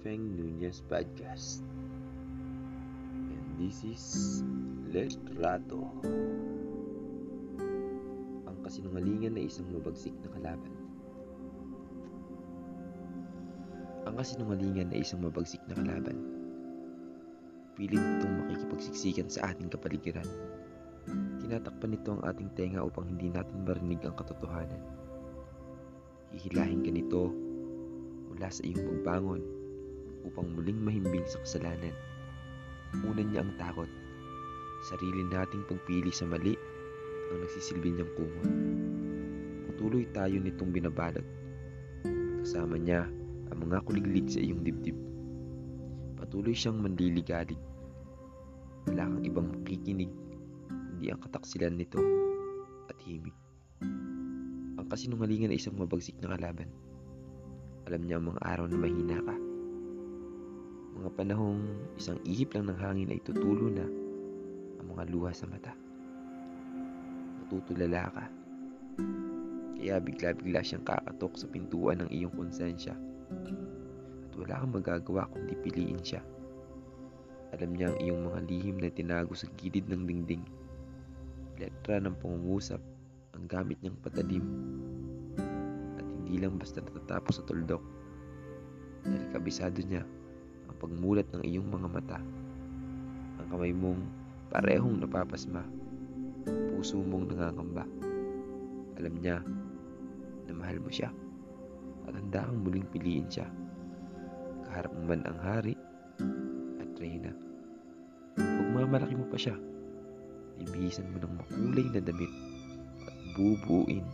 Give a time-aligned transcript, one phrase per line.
[0.00, 1.60] Feng Nunez Podcast.
[3.12, 4.04] And this is
[4.88, 5.92] Letrato.
[8.48, 10.72] Ang kasinungalingan na isang mabagsik na kalaban.
[14.08, 16.16] Ang kasinungalingan na isang mabagsik na kalaban.
[17.76, 20.24] Pilit itong makikipagsiksikan sa ating kapaligiran.
[21.44, 24.80] Tinatakpan nito ang ating tenga upang hindi natin marinig ang katotohanan.
[26.32, 27.36] Hihilahin ka nito
[28.32, 29.59] mula sa iyong pagbangon
[30.24, 31.94] upang muling mahimbing sa kasalanan.
[33.06, 33.88] Una niya ang takot.
[34.88, 36.56] Sarili nating pagpili sa mali
[37.30, 38.50] ang nagsisilbi niyang kumot.
[39.70, 41.26] Patuloy tayo nitong binabalot.
[42.42, 43.06] Kasama niya
[43.52, 44.96] ang mga kuliglig sa iyong dibdib.
[46.18, 47.58] Patuloy siyang manliligalig.
[48.88, 50.10] Wala kang ibang makikinig,
[50.68, 52.00] hindi ang kataksilan nito
[52.88, 53.36] at himig.
[54.80, 56.72] Ang kasinungalingan ay isang mabagsik na kalaban.
[57.86, 59.49] Alam niya ang mga araw na mahina ka.
[60.96, 61.62] Mga panahong
[61.94, 63.86] isang ihip lang ng hangin ay tutulo na
[64.80, 65.74] ang mga luha sa mata.
[67.42, 68.24] Natutulala ka.
[69.80, 72.94] Kaya bigla-bigla siyang kakatok sa pintuan ng iyong konsensya.
[74.26, 76.20] At wala kang magagawa kundi piliin siya.
[77.54, 80.44] Alam niya ang iyong mga lihim na tinago sa gilid ng dingding.
[81.58, 82.80] Letra ng pangungusap
[83.34, 84.44] ang gamit niyang patalim
[86.30, 87.82] hindi lang basta natatapos sa tuldok.
[89.02, 90.06] Dahil kabisado niya
[90.70, 92.18] ang pagmulat ng iyong mga mata.
[93.42, 93.98] Ang kamay mong
[94.54, 95.66] parehong napapasma.
[96.70, 97.82] Puso mong nangangamba.
[99.02, 99.42] Alam niya
[100.46, 101.10] na mahal mo siya.
[102.06, 103.50] At handa kang muling piliin siya.
[104.70, 105.74] Kaharap mo man ang hari
[106.78, 107.34] at reyna.
[108.38, 109.58] Pagmamalaki mo pa siya.
[110.62, 112.30] Ibihisan mo ng makulay na damit
[113.10, 114.06] at bubuin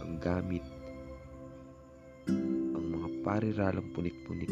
[0.00, 0.64] ang gamit
[3.20, 4.50] pariralang punit-punit.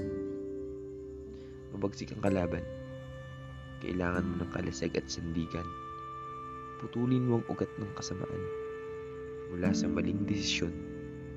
[1.77, 2.65] Mabagsik ang kalaban.
[3.84, 5.66] Kailangan mo ng kalasag at sandigan.
[6.78, 8.44] Putulin mo ang ugat ng kasamaan
[9.48, 10.72] mula sa maling desisyon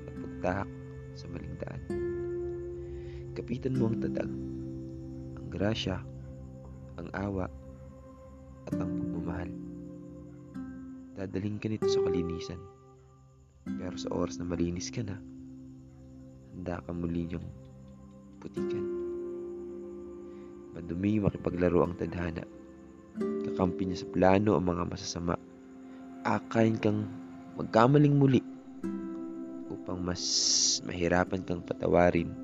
[0.06, 0.70] at pagtahak
[1.16, 1.82] sa maling daan.
[3.32, 4.28] Kapitan mo ang tadag,
[5.40, 5.98] ang grasya,
[7.00, 7.48] ang awa,
[8.68, 9.50] at ang pagmamahal.
[11.16, 12.60] Dadaling ka nito sa kalinisan.
[13.64, 15.16] Pero sa oras na malinis ka na,
[16.52, 17.48] handa ka muli niyang
[18.42, 19.01] putikan.
[20.82, 22.42] Madumi makipaglaro ang tadhana.
[23.46, 25.38] Kakampi niya sa plano ang mga masasama.
[26.26, 27.06] Akayin kang
[27.54, 28.42] magkamaling muli
[29.70, 30.22] upang mas
[30.82, 32.34] mahirapan kang patawarin.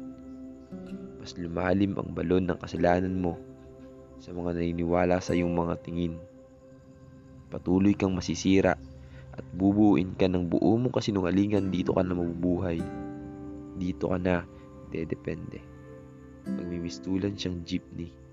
[1.18, 3.34] Mas lumalim ang balon ng kasalanan mo
[4.22, 6.14] sa mga naniniwala sa iyong mga tingin.
[7.50, 8.78] Patuloy kang masisira
[9.34, 12.78] at bubuuin ka ng buo mong kasinungalingan dito ka na mabubuhay
[13.78, 14.46] dito ka na
[14.94, 15.58] dedepende.
[16.46, 18.27] Magmimistulan siyang jeepney.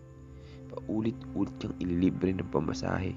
[0.76, 3.16] Paulit-ulit kang ililibre ng pamasahe.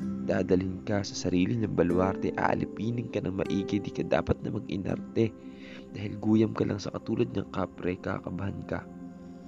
[0.00, 5.28] Dadalhin ka sa sarili ng baluarte, aalipinin ka ng maigi, di ka dapat na mag-inarte.
[5.92, 8.80] Dahil guyam ka lang sa katulad ng kapre, kakabahan ka.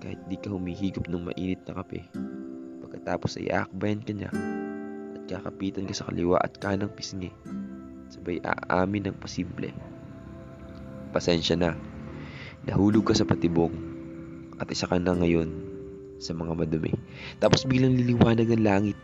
[0.03, 2.05] Kahit di ka humihigop ng mainit na kape.
[2.85, 4.31] Pagkatapos ay aakbayan ka niya
[5.17, 7.31] at kakapitan ka sa kaliwa at kanang pisngi.
[8.13, 9.73] Sabay aamin ng pasimple.
[11.15, 11.73] Pasensya na.
[12.69, 13.73] Nahulog ka sa patibong
[14.61, 15.72] at isa ka na ngayon
[16.23, 16.95] sa mga madumi.
[17.43, 18.99] Tapos biglang liliwanag ang langit.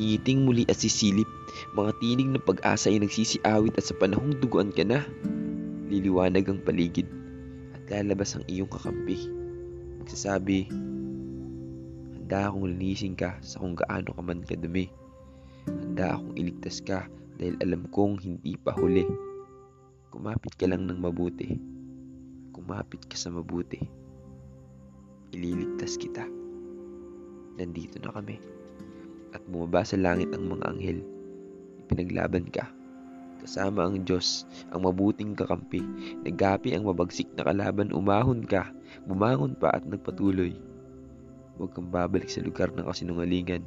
[0.00, 1.28] Ngingiting muli at sisilip.
[1.76, 5.04] Mga tinig ng pag-asa ay nagsisiawit at sa panahong duguan ka na.
[5.92, 7.04] Liliwanag ang paligid
[7.76, 9.28] at lalabas ang iyong kakampi.
[10.00, 10.72] Magsasabi,
[12.16, 14.88] handa akong linisin ka sa kung gaano ka man kadumi.
[15.68, 17.04] Handa akong iligtas ka
[17.36, 19.04] dahil alam kong hindi pa huli.
[20.08, 21.74] Kumapit ka lang ng mabuti
[22.54, 23.82] kumapit ka sa mabuti,
[25.34, 26.43] ililigtas kita.
[27.54, 28.42] Nandito na kami.
[29.34, 30.98] At bumaba sa langit ang mga anghel.
[31.86, 32.70] Ipinaglaban ka.
[33.44, 35.84] Kasama ang Diyos, ang mabuting kakampi.
[36.24, 38.72] Nagapi ang mabagsik na kalaban, umahon ka.
[39.04, 40.56] Bumangon pa at nagpatuloy.
[41.60, 43.62] Huwag kang babalik sa lugar ng kasinungalingan.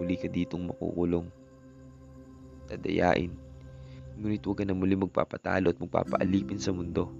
[0.00, 1.28] Uli ka ditong makukulong.
[2.66, 3.30] Tadayain.
[4.16, 7.12] Ngunit huwag ka na muli magpapatalo at magpapaalipin sa mundo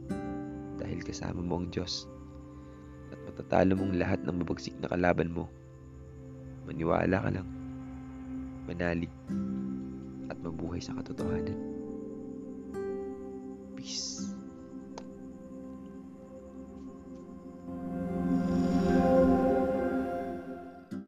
[0.80, 2.08] dahil kasama mo ang Diyos
[3.36, 5.44] matatalo mong lahat ng mabagsik na kalaban mo.
[6.64, 7.48] Maniwala ka lang,
[8.64, 9.12] manalig,
[10.32, 11.75] at mabuhay sa katotohanan.